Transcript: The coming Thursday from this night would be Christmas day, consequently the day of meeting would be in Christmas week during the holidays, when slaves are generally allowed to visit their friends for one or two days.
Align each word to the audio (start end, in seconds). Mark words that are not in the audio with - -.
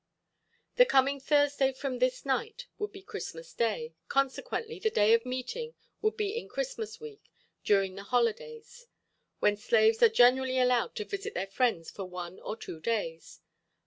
The 0.77 0.85
coming 0.87 1.19
Thursday 1.19 1.73
from 1.73 1.99
this 1.99 2.25
night 2.25 2.65
would 2.79 2.91
be 2.91 3.03
Christmas 3.03 3.53
day, 3.53 3.93
consequently 4.07 4.79
the 4.79 4.89
day 4.89 5.13
of 5.13 5.27
meeting 5.27 5.75
would 6.01 6.17
be 6.17 6.35
in 6.35 6.49
Christmas 6.49 6.99
week 6.99 7.29
during 7.63 7.93
the 7.93 8.01
holidays, 8.05 8.87
when 9.41 9.57
slaves 9.57 10.01
are 10.01 10.09
generally 10.09 10.57
allowed 10.57 10.95
to 10.95 11.05
visit 11.05 11.35
their 11.35 11.45
friends 11.45 11.91
for 11.91 12.05
one 12.05 12.39
or 12.39 12.57
two 12.57 12.79
days. 12.79 13.41